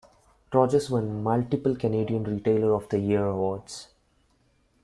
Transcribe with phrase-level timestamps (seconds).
[0.51, 3.89] Rogers won multiple "Canadian Retailer of the Year" awards.